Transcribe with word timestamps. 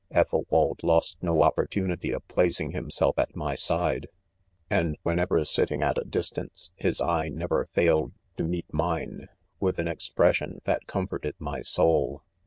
Ethel 0.09 0.47
wald 0.49 0.79
lost 0.81 1.21
no 1.21 1.43
opportunity 1.43 2.09
of 2.11 2.27
placing 2.27 2.71
himself 2.71 3.19
at 3.19 3.35
my 3.35 3.53
side 3.53 4.07
j 4.09 4.09
and 4.71 4.97
whenever 5.03 5.45
sitting 5.45 5.83
at 5.83 5.99
a 5.99 6.03
distance^ 6.03 6.71
Ms 6.83 7.01
eye 7.01 7.29
never 7.29 7.67
failed 7.73 8.13
to 8.35 8.43
meet 8.43 8.73
mine, 8.73 9.27
with 9.59 9.77
an 9.77 9.87
ex 9.87 10.09
pression 10.09 10.59
that 10.65 10.87
comforted 10.87 11.35
my 11.37 11.61
soul. 11.61 12.23